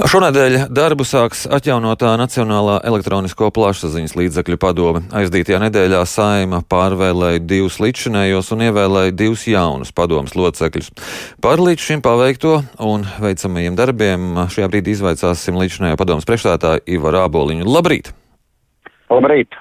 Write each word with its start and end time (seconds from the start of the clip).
Šonadēļ 0.00 0.54
darbu 0.72 1.04
sāks 1.04 1.42
atjaunotā 1.52 2.14
Nacionālā 2.16 2.78
elektronisko 2.88 3.50
plašsaziņas 3.52 4.14
līdzekļu 4.16 4.56
padome. 4.60 5.02
Aizdītajā 5.12 5.58
nedēļā 5.66 6.00
saima 6.08 6.62
pārvēlēja 6.72 7.42
divus 7.44 7.76
līdzšinējos 7.84 8.48
un 8.56 8.64
ievēlēja 8.70 9.12
divus 9.12 9.44
jaunus 9.50 9.92
padomus 9.92 10.32
locekļus. 10.38 10.88
Par 11.44 11.60
līdz 11.60 11.84
šim 11.84 12.04
paveikto 12.06 12.62
un 12.80 13.04
veicamajiem 13.20 13.76
darbiem 13.76 14.44
šajā 14.48 14.70
brīdī 14.72 14.96
izvaicāsim 14.96 15.60
līdzšinējo 15.60 16.00
padomus 16.00 16.28
priekšstādātāju 16.30 16.86
Ivaru 16.96 17.20
Āboliņu. 17.26 17.68
Labrīt! 17.68 18.14
Labrīt! 19.12 19.58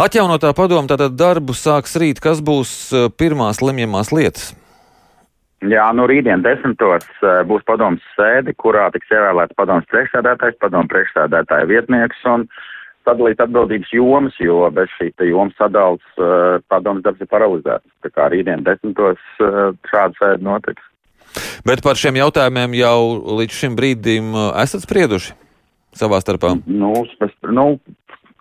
Atjaunotā 0.00 0.50
padoma 0.56 0.90
tātad 0.90 1.14
darbu 1.14 1.54
sāks 1.54 1.94
rīt. 2.00 2.18
Kas 2.24 2.42
būs 2.42 2.72
eh, 2.90 3.06
pirmās 3.14 3.62
lemjamās 3.62 4.10
lietas? 4.16 4.50
Jā, 5.68 5.90
nu 5.92 6.06
rītdien 6.08 6.40
desmitos 6.40 7.04
uh, 7.20 7.42
būs 7.44 7.64
padomas 7.68 8.04
sēde, 8.16 8.54
kurā 8.56 8.86
tiks 8.94 9.10
ievēlēts 9.12 9.56
padomas 9.58 9.88
priekšsēdētājs, 9.92 10.56
padomas 10.62 10.88
priekšsēdētāja 10.88 11.68
vietnieks 11.68 12.22
un 12.32 12.46
sadalīt 13.04 13.42
atbildības 13.44 13.92
jomas, 13.92 14.38
jo 14.40 14.62
bez 14.72 14.88
šī 14.96 15.10
jomas 15.28 15.52
sadals 15.60 16.04
uh, 16.16 16.62
padomas 16.72 17.04
darbs 17.04 17.20
ir 17.20 17.28
paralizēts. 17.28 17.84
Tā 18.00 18.12
kā 18.14 18.30
rītdien 18.32 18.64
desmitos 18.64 19.20
uh, 19.44 19.76
šāda 19.92 20.16
sēde 20.16 20.48
notiks. 20.48 20.86
Bet 21.68 21.84
par 21.84 22.00
šiem 22.00 22.16
jautājumiem 22.22 22.80
jau 22.80 22.96
līdz 23.42 23.60
šim 23.60 23.76
brīdim 23.76 24.32
esat 24.64 24.88
sprieduši 24.88 25.36
savā 25.96 26.22
starpā? 26.22 26.54
Nu, 26.64 26.94
spēc, 27.12 27.36
nu 27.52 27.74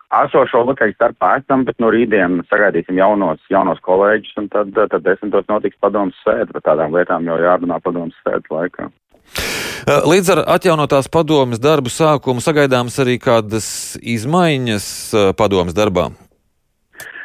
esošo 0.09 0.63
locekļu 0.65 0.95
starpā 0.95 1.35
esam, 1.39 1.65
bet 1.67 1.77
no 1.81 1.91
rītdien 1.93 2.41
sagaidīsim 2.49 2.97
jaunos, 2.97 3.41
jaunos 3.51 3.81
kolēģus, 3.85 4.37
un 4.41 4.47
tad, 4.53 4.71
tad 4.73 5.03
desmitos 5.05 5.45
notiks 5.49 5.77
padomus 5.81 6.17
sēde, 6.25 6.49
par 6.55 6.65
tādām 6.71 6.95
lietām 6.95 7.27
jau 7.29 7.37
jārunā 7.41 7.79
padomus 7.83 8.17
sēdes 8.25 8.49
laikā. 8.53 8.89
Līdz 10.09 10.31
ar 10.33 10.41
atjaunotās 10.57 11.07
padomas 11.09 11.61
darbu 11.61 11.91
sākumu 11.93 12.43
sagaidāms 12.43 12.97
arī 13.01 13.15
kādas 13.21 13.69
izmaiņas 14.01 14.89
padomas 15.39 15.77
darbā. 15.77 16.09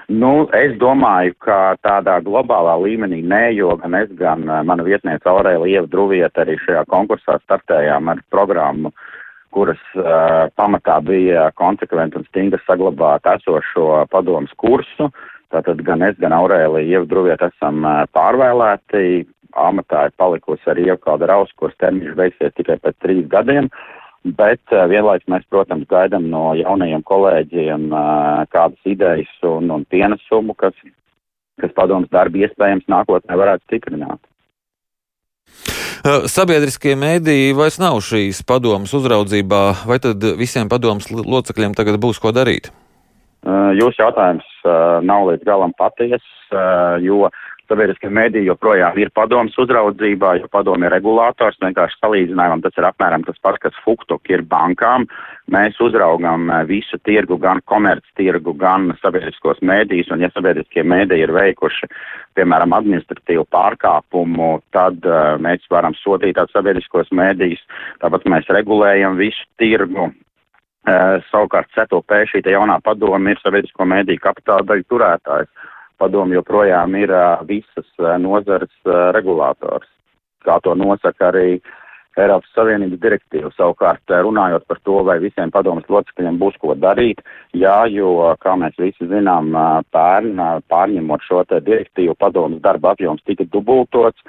Nu, 0.04 0.44
es 0.52 0.74
domāju, 0.76 1.32
ka 1.40 1.74
tādā 1.80 2.18
globālā 2.26 2.74
līmenī 2.82 3.22
nē, 3.24 3.42
jo 3.56 3.72
gan 3.80 3.96
es, 3.96 4.10
gan 4.18 4.44
mana 4.44 4.84
vietniece 4.84 5.24
Aurēlija 5.32 5.86
Druvieta 5.88 6.44
arī 6.44 6.58
šajā 6.60 6.84
konkursā 6.92 7.38
startējām 7.40 8.12
ar 8.12 8.20
programmu 8.28 8.92
uh, 8.92 9.13
kuras 9.54 9.80
uh, 9.98 10.48
pamatā 10.58 10.98
bija 11.06 11.46
konsekventi 11.58 12.18
un 12.20 12.26
stingri 12.28 12.60
saglabāt 12.66 13.26
esošo 13.36 14.04
padomus 14.10 14.52
kursu. 14.60 15.10
Tātad 15.54 15.82
gan 15.86 16.02
es, 16.02 16.18
gan 16.18 16.34
Aurēlija 16.34 16.98
Ievdruviet 16.98 17.44
esam 17.46 17.84
uh, 17.86 18.02
pārvēlēti. 18.16 19.24
Amatā 19.54 20.08
ir 20.08 20.16
palikusi 20.18 20.66
arī 20.72 20.88
Ievkalda 20.88 21.28
Raus, 21.30 21.52
kuras 21.54 21.76
termiņš 21.78 22.16
beigsies 22.18 22.56
tikai 22.58 22.80
pēc 22.82 22.98
trīs 23.04 23.28
gadiem. 23.30 23.70
Bet 24.24 24.74
uh, 24.74 24.88
vienlaikus 24.90 25.30
mēs, 25.30 25.46
protams, 25.52 25.86
gaidām 25.90 26.26
no 26.32 26.48
jaunajiem 26.58 27.06
kolēģiem 27.06 27.88
uh, 27.92 28.44
kādas 28.50 28.90
idejas 28.90 29.30
un, 29.46 29.70
un 29.70 29.86
pienesumu, 29.86 30.56
kas, 30.58 30.74
kas 31.62 31.74
padomus 31.78 32.10
darbu 32.10 32.42
iespējams 32.42 32.90
nākotnē 32.90 33.38
varētu 33.38 33.68
stiprināt. 33.68 34.18
Sabiedriskie 36.02 36.96
mēdīji 36.98 37.54
vairs 37.56 37.80
nav 37.82 38.00
šīs 38.04 38.42
padomas 38.46 38.94
uzraudzībā, 38.96 39.64
vai 39.88 40.00
tad 40.02 40.24
visiem 40.38 40.70
padomas 40.72 41.10
locekļiem 41.10 41.76
tagad 41.78 42.00
būs 42.02 42.20
ko 42.22 42.34
darīt? 42.34 42.72
Jūsu 43.44 44.00
jautājums 44.00 44.46
nav 45.04 45.26
līdz 45.28 45.44
galam 45.44 45.74
patiess, 45.76 46.24
jo 47.04 47.26
sabiedriskie 47.68 48.10
mediji 48.12 48.48
joprojām 48.48 48.96
ir 49.00 49.10
padomas 49.14 49.56
uzraudzībā, 49.60 50.34
jo 50.40 50.48
padomi 50.52 50.86
ir 50.86 50.94
regulātors. 50.94 51.56
Vienkārši 51.62 52.00
salīdzinājumam 52.00 52.62
tas 52.64 52.76
ir 52.78 52.88
apmēram 52.88 53.24
tas 53.26 53.38
pats, 53.42 53.60
kas 53.62 53.78
Fuktuk 53.84 54.28
ir 54.32 54.44
bankām. 54.48 55.06
Mēs 55.52 55.78
uzraugam 55.84 56.48
eh, 56.50 56.64
visu 56.68 56.98
tirgu, 57.08 57.38
gan 57.40 57.62
komerc 57.70 58.04
tirgu, 58.18 58.54
gan 58.60 58.92
sabiedriskos 59.02 59.62
mēdījus, 59.64 60.12
un 60.14 60.24
ja 60.24 60.32
sabiedriskie 60.34 60.84
mēdīji 60.84 61.26
ir 61.26 61.34
veikuši, 61.36 61.90
piemēram, 62.38 62.76
administratīvu 62.76 63.46
pārkāpumu, 63.54 64.48
tad 64.74 65.04
uh, 65.06 65.36
mēs 65.38 65.62
varam 65.70 65.94
sodīt 66.00 66.34
tādus 66.38 66.56
sabiedriskos 66.56 67.12
mēdījus. 67.14 67.62
Tāpat 68.02 68.26
mēs 68.30 68.48
regulējam 68.50 69.14
visu 69.20 69.46
tirgu, 69.60 70.08
savukārt, 71.30 71.70
CETOP 71.74 72.12
šī 72.30 72.42
jaunā 72.52 72.80
padoma 72.84 73.32
ir 73.32 73.40
sabiedrisko 73.40 73.86
mēdīju 73.88 74.20
kapitāla 74.20 74.66
daļu 74.68 74.84
turētājs 74.92 75.70
padomu 75.98 76.38
joprojām 76.38 76.96
ir 76.98 77.12
visas 77.48 77.88
nozares 78.20 78.92
regulātors, 79.16 79.88
kā 80.44 80.58
to 80.64 80.74
nosaka 80.74 81.30
arī 81.30 81.48
Eiropas 82.14 82.50
Savienības 82.54 83.00
direktīva. 83.02 83.50
Savukārt, 83.56 84.12
runājot 84.22 84.66
par 84.70 84.78
to, 84.86 85.00
vai 85.06 85.16
visiem 85.22 85.50
padomas 85.50 85.88
locekļiem 85.90 86.38
būs 86.38 86.58
ko 86.62 86.76
darīt, 86.78 87.24
jā, 87.58 87.80
jo, 87.90 88.12
kā 88.42 88.54
mēs 88.60 88.76
visi 88.78 89.08
zinām, 89.10 89.50
pērn, 89.94 90.38
pārņemot 90.70 91.26
šo 91.26 91.42
te 91.50 91.58
direktīvu, 91.64 92.14
padomas 92.18 92.62
darba 92.62 92.94
apjoms 92.94 93.24
tika 93.26 93.48
dubultots, 93.50 94.22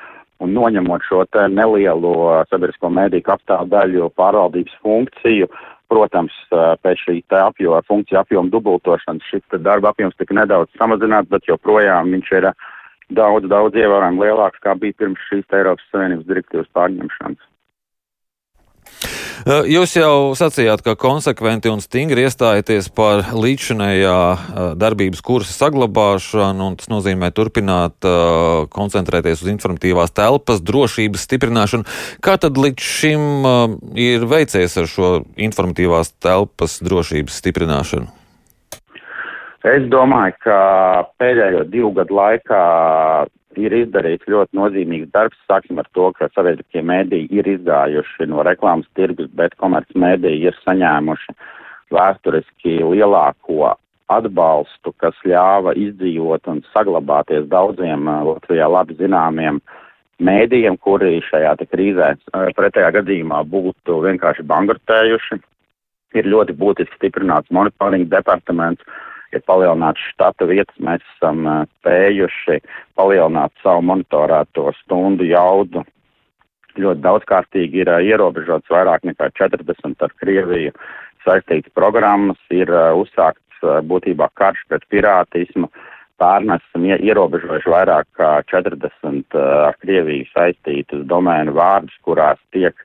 un 0.44 0.52
noņemot 0.56 1.06
šo 1.08 1.24
te 1.32 1.46
nelielo 1.52 2.44
sabiedrisko 2.50 2.92
mēdīju 2.92 3.28
kapitāla 3.30 3.70
daļu 3.72 4.12
pārvaldības 4.20 4.76
funkciju, 4.84 5.50
Protams, 5.86 6.34
pēc 6.82 7.02
šī 7.04 7.20
apjoma, 7.38 7.84
funkcija 7.86 8.24
apjoma 8.24 8.50
dubultošanas 8.50 9.28
šis 9.30 9.44
darba 9.62 9.92
apjoms 9.92 10.18
tika 10.18 10.34
nedaudz 10.34 10.72
samazināts, 10.80 11.30
bet 11.30 11.46
joprojām 11.46 12.10
viņš 12.16 12.32
ir 12.40 12.48
daudz, 13.14 13.46
daudz 13.52 13.78
ievērojami 13.78 14.24
lielāks, 14.24 14.64
kā 14.66 14.74
bija 14.82 14.98
pirms 14.98 15.22
šīs 15.30 15.46
Eiropas 15.54 15.86
Savienības 15.92 16.26
direktīvas 16.32 16.72
pārņemšanas. 16.74 17.44
Jūs 19.44 19.96
jau 19.98 20.32
sacījāt, 20.38 20.82
ka 20.86 20.96
konsekventi 21.00 21.70
un 21.72 21.84
stingri 21.84 22.24
iestājaties 22.26 22.88
par 22.96 23.28
līdzinējā 23.36 24.18
darbības 24.80 25.22
kursa 25.26 25.54
saglabāšanu, 25.54 26.72
un 26.72 26.80
tas 26.80 26.90
nozīmē 26.92 27.30
turpināt 27.36 28.08
koncentrēties 28.74 29.44
uz 29.46 29.52
informatīvās 29.54 30.16
telpas 30.16 30.64
drošības 30.66 31.28
stiprināšanu. 31.28 31.88
Kā 32.24 32.40
tad 32.42 32.58
līdz 32.58 32.92
šim 32.98 33.50
ir 34.00 34.28
veicies 34.30 34.78
ar 34.80 34.90
šo 34.90 35.16
informatīvās 35.36 36.16
telpas 36.24 36.80
drošības 36.86 37.42
stiprināšanu? 37.44 38.25
Es 39.66 39.88
domāju, 39.90 40.36
ka 40.46 40.56
pēdējo 41.18 41.64
divu 41.74 41.90
gadu 41.98 42.14
laikā 42.14 42.58
ir 43.58 43.74
izdarīts 43.74 44.28
ļoti 44.30 44.60
nozīmīgs 44.60 45.10
darbs. 45.16 45.40
Sāksim 45.50 45.80
ar 45.82 45.88
to, 45.98 46.12
ka 46.14 46.28
sabiedriskie 46.36 46.84
mēdīji 46.86 47.32
ir 47.40 47.50
izgājuši 47.56 48.28
no 48.30 48.44
reklāmas 48.46 48.86
tirgus, 49.00 49.32
bet 49.34 49.56
komerc 49.58 49.90
mēdīji 49.98 50.52
ir 50.52 50.60
saņēmuši 50.60 51.34
vēsturiski 51.96 52.76
lielāko 52.92 53.72
atbalstu, 54.14 54.94
kas 55.02 55.18
ļāva 55.26 55.74
izdzīvot 55.82 56.46
un 56.52 56.62
saglabāties 56.76 57.50
daudziem 57.50 58.06
Latvijā 58.06 58.70
labi 58.70 59.00
zināmiem 59.00 59.64
mēdījiem, 60.22 60.78
kuri 60.78 61.24
šajā 61.26 61.56
krīzē 61.66 62.12
pretējā 62.60 62.94
gadījumā 63.00 63.42
būtu 63.50 63.98
vienkārši 64.06 64.46
bankrotējuši. 64.46 65.42
Ir 66.16 66.30
ļoti 66.32 66.54
būtiski 66.56 67.02
stiprināts 67.02 67.50
monitoringa 67.52 68.14
departaments 68.14 68.86
ir 69.36 69.44
palielināts 69.48 70.04
štata 70.12 70.48
vietas, 70.50 70.76
mēs 70.80 71.04
esam 71.16 71.44
spējuši 71.80 72.60
palielināt 72.98 73.54
savu 73.64 73.84
monitorēto 73.92 74.72
stundu 74.82 75.28
jaudu. 75.28 75.84
Ļoti 76.76 77.04
daudzkārtīgi 77.06 77.84
ir 77.86 77.92
ierobežots 78.04 78.72
vairāk 78.72 79.06
nekā 79.08 79.30
40 79.40 80.04
ar 80.04 80.14
Krieviju 80.20 80.74
saistītas 81.26 81.72
programmas, 81.76 82.40
ir 82.52 82.72
uzsākts 82.72 83.64
būtībā 83.64 84.30
karš 84.36 84.66
pret 84.70 84.84
pirātismu. 84.92 85.72
Pērn 86.20 86.54
esam 86.56 86.86
ierobežojuši 86.88 87.72
vairāk 87.72 88.08
kā 88.20 88.30
40 88.52 89.40
ar 89.40 89.76
Krieviju 89.82 90.28
saistītas 90.32 91.04
domēnu 91.08 91.56
vārdus, 91.56 91.96
kurās 92.08 92.40
tiek 92.56 92.76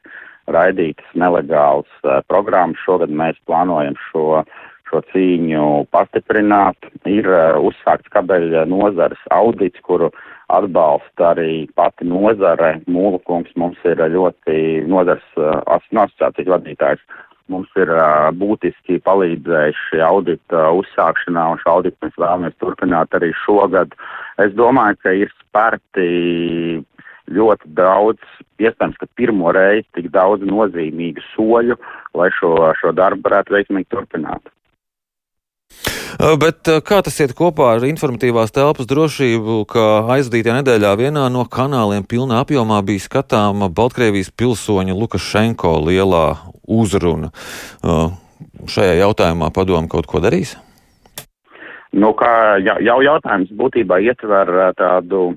raidītas 0.50 1.06
nelegālas 1.14 2.26
programmas. 2.30 2.78
Šogad 2.86 3.12
mēs 3.14 3.38
plānojam 3.46 3.98
šo 4.08 4.24
uh, 4.40 4.59
šo 4.90 5.00
cīņu 5.12 5.86
pastiprināt. 5.94 6.90
Ir 7.08 7.28
uh, 7.30 7.56
uzsākts 7.70 8.10
kabeļa 8.12 8.66
nozares 8.70 9.22
audits, 9.34 9.80
kuru 9.86 10.10
atbalsta 10.50 11.32
arī 11.34 11.68
pati 11.78 12.08
nozare. 12.08 12.78
Mūlukungs 12.90 13.54
mums 13.60 13.80
ir 13.88 14.02
ļoti 14.14 14.84
nozars 14.90 15.26
uh, 15.38 15.60
asociācijas 15.78 16.50
vadītājs. 16.56 17.02
Mums 17.50 17.70
ir 17.78 17.90
uh, 17.90 18.30
būtiski 18.38 19.00
palīdzējuši 19.06 20.02
audita 20.06 20.68
uzsākšanā, 20.78 21.48
un 21.54 21.62
šo 21.62 21.78
auditu 21.78 21.98
mēs 22.06 22.18
vēlamies 22.18 22.60
turpināt 22.62 23.18
arī 23.18 23.32
šogad. 23.44 23.96
Es 24.42 24.54
domāju, 24.58 25.00
ka 25.02 25.14
ir 25.18 25.32
spērti 25.40 26.06
ļoti 27.30 27.70
daudz, 27.78 28.22
iespējams, 28.62 28.98
ka 28.98 29.06
pirmo 29.18 29.52
reizi 29.54 29.86
tik 29.96 30.10
daudz 30.14 30.46
nozīmīgu 30.46 31.22
soļu, 31.32 31.76
lai 32.18 32.30
šo, 32.38 32.54
šo 32.80 32.94
darbu 32.96 33.28
varētu 33.28 33.54
veiksmīgi 33.54 33.90
turpināt. 33.94 34.50
Bet 36.40 36.68
kā 36.84 36.98
tas 37.04 37.16
iet 37.22 37.32
kopā 37.38 37.70
ar 37.76 37.84
informatīvās 37.88 38.52
telpas 38.52 38.88
drošību, 38.90 39.62
ka 39.70 39.84
aizdītajā 40.16 40.58
nedēļā 40.58 40.90
vienā 41.00 41.28
no 41.32 41.46
kanāliem 41.48 42.04
pilnā 42.04 42.42
apjomā 42.44 42.82
bija 42.84 43.04
skatāma 43.06 43.70
Baltkrievijas 43.72 44.32
pilsoņa 44.36 44.96
Lukašenko 44.98 45.78
lielā 45.86 46.24
uzruna? 46.68 47.30
Šajā 47.80 48.98
jautājumā 49.00 49.48
padomu 49.54 49.88
kaut 49.88 50.10
ko 50.10 50.20
darīs? 50.20 50.56
Nu, 51.96 52.12
kā 52.18 52.60
jau 52.60 53.00
jautājums 53.02 53.50
būtībā 53.56 54.02
ietver 54.04 54.74
tādu, 54.78 55.34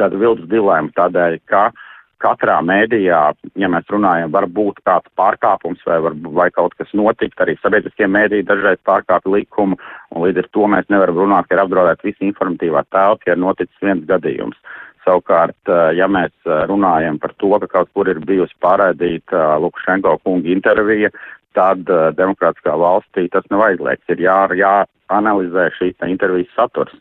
tādu 0.00 0.22
viltus 0.22 0.48
dilēmu 0.50 0.94
tādēļ, 0.96 1.38
ka 1.50 1.68
uh, 1.68 1.86
katrā 2.22 2.58
mēdījā, 2.64 3.20
ja 3.60 3.70
mēs 3.72 3.88
runājam, 3.92 4.32
var 4.34 4.46
būt 4.50 4.82
kāds 4.86 5.08
pārkāpums 5.18 5.80
vai, 5.86 5.98
var, 6.04 6.16
vai 6.40 6.48
kaut 6.54 6.76
kas 6.78 6.92
notikt, 6.96 7.40
arī 7.40 7.56
sabiedriskie 7.60 8.08
mēdīji 8.10 8.48
dažreiz 8.48 8.80
pārkāpja 8.88 9.32
likumu, 9.34 9.78
un 10.12 10.26
līdz 10.26 10.44
ar 10.44 10.50
to 10.56 10.68
mēs 10.74 10.92
nevaram 10.92 11.18
runāt, 11.24 11.48
ka 11.48 11.56
ir 11.56 11.64
apdraudēta 11.64 12.08
visa 12.08 12.26
informatīvā 12.28 12.84
telpa, 12.92 13.26
ja 13.26 13.36
ir 13.36 13.42
noticis 13.42 13.84
viens 13.84 14.06
gadījums. 14.08 14.60
Savukārt, 15.06 15.56
eh, 15.66 15.94
ja 15.96 16.08
mēs 16.12 16.32
eh, 16.44 16.64
runājam 16.68 17.18
par 17.20 17.32
to, 17.40 17.52
ka 17.62 17.68
kaut 17.78 17.92
kur 17.96 18.08
ir 18.12 18.20
bijusi 18.20 18.56
pārraidīta 18.60 19.38
eh, 19.38 19.54
Lukašenko 19.64 20.18
kunga 20.24 20.52
intervija, 20.52 21.10
tad 21.56 21.88
demokrātiskā 22.14 22.76
valstī 22.78 23.24
tas 23.32 23.46
nav 23.50 23.64
aizliegts. 23.66 24.06
Ir 24.12 24.20
jā, 24.22 24.36
jāanalizē 24.54 25.64
šīs 25.74 26.04
intervijas 26.06 26.52
saturs 26.54 26.94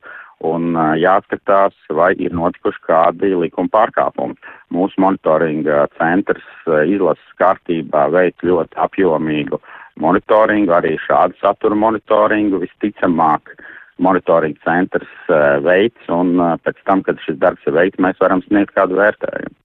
un 0.45 0.77
jāskatās, 0.99 1.75
vai 1.91 2.13
ir 2.17 2.35
notikuši 2.35 2.81
kādi 2.87 3.33
likuma 3.35 3.71
pārkāpumi. 3.73 4.37
Mūsu 4.73 5.01
monitoringa 5.03 5.87
centrs 5.97 6.45
izlases 6.87 7.35
kārtībā 7.41 8.07
veic 8.13 8.39
ļoti 8.45 8.79
apjomīgu 8.79 9.59
monitoringu, 9.99 10.71
arī 10.75 10.95
šādu 11.03 11.35
satura 11.41 11.75
monitoringu 11.75 12.61
visticamāk. 12.63 13.55
Monitoringa 13.99 14.63
centrs 14.63 15.31
veids, 15.65 16.05
un 16.07 16.37
pēc 16.63 16.77
tam, 16.87 17.03
kad 17.03 17.19
šis 17.25 17.35
darbs 17.41 17.65
ir 17.67 17.75
veikts, 17.75 17.99
mēs 17.99 18.21
varam 18.23 18.39
sniegt 18.45 18.71
kādu 18.77 18.95
vērtējumu. 18.95 19.55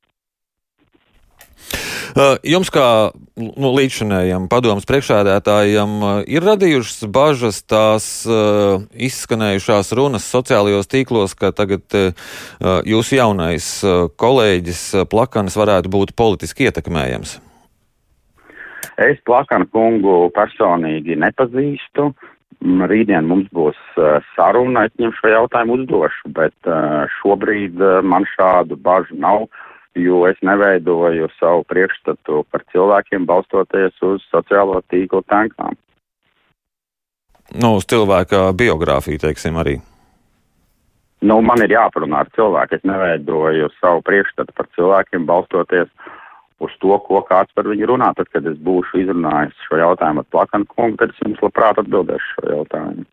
Jums, 2.14 2.68
kā 2.70 3.10
nu, 3.34 3.70
līdzinējam 3.74 4.44
padomus 4.46 4.86
priekšādētājiem, 4.86 5.94
uh, 5.98 6.20
ir 6.30 6.44
radījušas 6.46 7.08
bažas 7.10 7.58
tās 7.66 8.06
izskanējušās 8.94 9.90
runas 9.98 10.28
sociālajos 10.30 10.86
tīklos, 10.90 11.34
ka 11.34 11.50
tagad 11.50 11.82
jūsu 12.86 13.18
jaunais 13.18 13.66
kolēģis 14.20 14.84
Plakanis 15.10 15.58
varētu 15.58 15.90
būt 15.90 16.14
politiski 16.14 16.68
ietekmējams? 16.68 17.40
Es 19.02 19.18
Plakanu 19.26 19.66
kungu 19.74 20.30
personīgi 20.36 21.18
nepazīstu. 21.18 22.12
Mm, 22.62 22.86
rītdien 22.88 23.26
mums 23.26 23.50
būs 23.52 23.76
saruna, 24.36 24.86
es 24.86 24.94
viņam 24.94 25.18
šo 25.18 25.32
jautājumu 25.32 25.80
uzdošu, 25.80 26.30
bet 26.36 26.74
šobrīd 27.18 27.82
man 28.06 28.24
šādu 28.36 28.78
bažu 28.78 29.18
nav 29.18 29.48
jo 29.94 30.24
es 30.28 30.38
neveidoju 30.42 31.28
savu 31.38 31.64
priekšstatu 31.70 32.44
par 32.50 32.64
cilvēkiem 32.72 33.26
balstoties 33.26 33.96
uz 34.02 34.22
sociālo 34.32 34.80
tīklu 34.90 35.22
tankām. 35.30 35.76
Nu, 37.54 37.76
uz 37.78 37.86
cilvēka 37.86 38.48
biogrāfiju, 38.56 39.20
teiksim, 39.20 39.58
arī. 39.60 39.78
Nu, 41.24 41.38
man 41.44 41.62
ir 41.64 41.72
jāparunā 41.72 42.24
ar 42.24 42.30
cilvēku. 42.36 42.76
Es 42.76 42.84
neveidoju 42.88 43.70
savu 43.78 44.02
priekšstatu 44.04 44.52
par 44.56 44.68
cilvēkiem 44.76 45.26
balstoties 45.28 45.88
uz 46.64 46.74
to, 46.80 46.96
ko 47.06 47.22
kāds 47.28 47.52
par 47.56 47.68
viņu 47.68 47.88
runā. 47.92 48.10
Tad, 48.16 48.28
kad 48.32 48.46
es 48.48 48.58
būšu 48.64 49.04
izrunājis 49.04 49.66
šo 49.68 49.80
jautājumu 49.80 50.24
ar 50.24 50.30
Plakanu 50.32 50.68
kungu, 50.72 50.98
tad 51.00 51.14
es 51.14 51.22
jums 51.24 51.40
labprāt 51.44 51.80
atbildēšu 51.80 52.36
šo 52.36 52.50
jautājumu. 52.56 53.06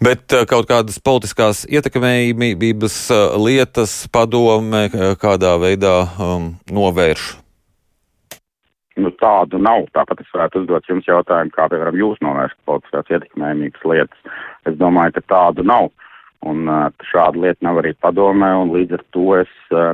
Bet 0.00 0.32
eh, 0.32 0.46
kaut 0.48 0.64
kādas 0.70 0.96
politiskās 1.04 1.66
ietekmējumības 1.68 2.96
eh, 3.12 3.22
lietas 3.36 3.92
padome 4.12 4.86
eh, 4.88 5.12
kādā 5.20 5.56
veidā 5.60 5.94
um, 6.16 6.54
novērš? 6.72 7.26
Nu, 9.00 9.12
tādu 9.20 9.60
nav. 9.60 9.84
Tāpat 9.96 10.22
es 10.24 10.32
varētu 10.32 10.62
uzdot 10.62 10.88
jums 10.88 11.08
jautājumu, 11.08 11.52
kā 11.52 11.68
piemēram 11.72 11.98
jūs 12.00 12.20
novērst 12.24 12.56
politiskās 12.68 13.12
ietekmējumības 13.12 13.84
lietas. 13.92 14.40
Es 14.68 14.76
domāju, 14.80 15.18
ka 15.18 15.26
tādu 15.34 15.64
nav. 15.68 15.90
Un 16.48 16.64
šāda 17.04 17.36
lieta 17.36 17.66
nav 17.66 17.82
arī 17.82 17.92
padomē, 18.00 18.48
un 18.62 18.72
līdz 18.72 18.96
ar 18.96 19.02
to 19.12 19.24
es 19.36 19.50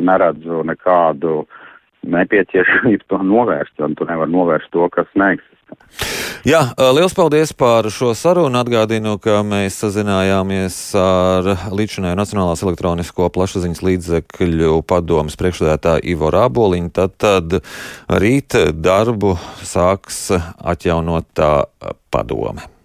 neredzu 0.07 0.63
nekādu 0.67 1.41
nepieciešamību 2.13 3.09
to 3.11 3.21
novērst, 3.27 3.77
un 3.85 3.95
tu 3.99 4.07
nevar 4.09 4.31
novērst 4.31 4.73
to, 4.75 4.89
kas 4.95 5.09
neeksistē. 5.19 5.55
Jā, 6.47 6.61
liels 6.95 7.15
paldies 7.17 7.51
par 7.59 7.89
šo 7.91 8.13
sarunu. 8.15 8.61
Atgādinu, 8.61 9.17
ka 9.23 9.41
mēs 9.47 9.81
sazinājāmies 9.83 10.77
ar 11.01 11.49
līdzinēju 11.75 12.19
Nacionālās 12.19 12.63
elektronisko 12.63 13.27
plašsaziņas 13.35 13.83
līdzekļu 13.89 14.79
padomas 14.87 15.39
priekšsēdētāju 15.41 16.07
Ivo 16.15 16.31
Rāboliņu. 16.35 16.93
Tad, 16.95 17.19
tad 17.19 17.59
rīt 18.23 18.55
darbu 18.79 19.35
sāks 19.67 20.29
atjaunotā 20.37 21.53
padome. 22.15 22.76